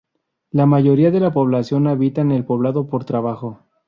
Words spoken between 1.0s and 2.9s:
de la población habita en el poblado